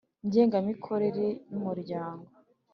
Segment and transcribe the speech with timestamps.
[0.25, 2.25] Ngengamikorere y umuryango